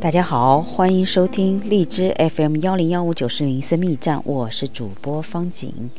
[0.00, 5.90] 大家好，欢迎收听荔枝 FM 幺零幺五九四零生命站，我是主播方景。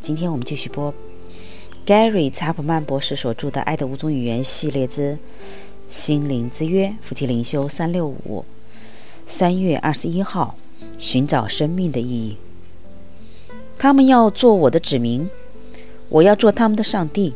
[0.00, 0.92] 今天我们继续播
[1.86, 5.16] Gary 查普曼博士所著的《爱的五种语言》系列之
[5.88, 8.44] 心灵之约夫妻灵修三六五，
[9.24, 10.56] 三月二十一号，
[10.98, 12.36] 寻找生命的意义。
[13.78, 15.30] 他们要做我的子民，
[16.08, 17.34] 我要做他们的上帝，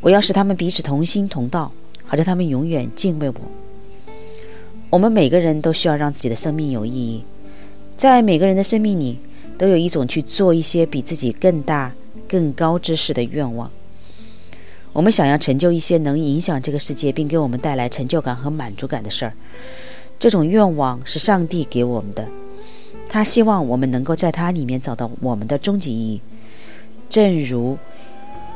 [0.00, 1.72] 我要使他们彼此同心同道，
[2.04, 3.34] 好叫他们永远敬畏我。
[4.90, 7.24] 我们每个人都需要让自己的生命有意义，
[7.96, 9.18] 在每个人的生命里，
[9.58, 11.92] 都有一种去做一些比自己更大、
[12.26, 13.70] 更高之事的愿望。
[14.94, 19.34] 我们想要成就一些能影响这个世界并给我们带来成就感和满足感的事儿，
[20.18, 22.26] 这种愿望是上帝给我们的。
[23.10, 26.20] 他希望我们能够在它里面找到我们的终极意义，
[27.10, 27.76] 正如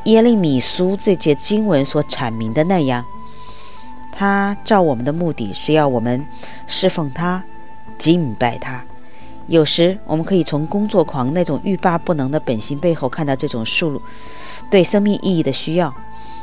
[0.07, 3.05] 耶利米书这节经文所阐明的那样。
[4.13, 6.25] 他照我们的目的是要我们
[6.67, 7.43] 侍奉他、
[7.99, 8.85] 敬拜他。
[9.49, 14.01] 有时我们可以从工作狂那种欲罢不能的本性背后看到这种数
[14.71, 15.93] 对生命意义的需要。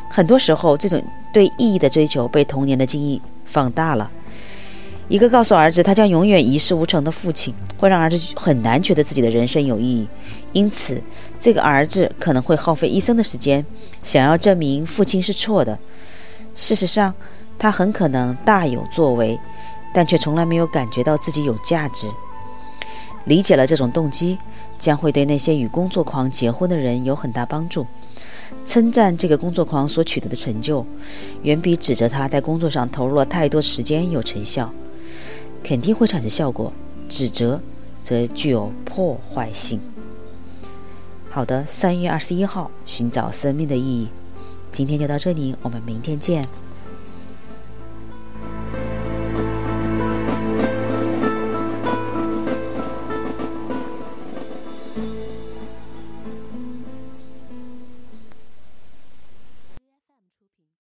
[0.09, 4.11] 很多时候，这种对意义的追求被童年的经历放大了。
[5.07, 10.07] 一个告诉儿子他将永远一事无成的父亲，会让儿子很难觉得自己的人生有意义。
[10.51, 11.01] 因此，
[11.39, 13.65] 这个儿子可能会耗费一生的时间，
[14.03, 15.79] 想要证明父亲是错的。
[16.53, 17.13] 事实上，
[17.59, 19.37] 他很可能大有作为，
[19.93, 22.09] 但却从来没有感觉到自己有价值。
[23.25, 24.39] 理解了这种动机，
[24.79, 27.85] 将会对那些与工作狂结婚的人有很大帮助。
[28.65, 30.83] 称赞这个工作狂所取得的成就，
[31.43, 34.71] 远比指责他在工作上投入了太多时间有成效。
[35.61, 36.71] 肯定会产生效果，
[37.09, 37.61] 指责
[38.01, 39.79] 则具有破坏性。
[41.29, 44.07] 好的，三月二十一号，寻找生命的意义。
[44.71, 46.43] 今天就到这里，我们明天见。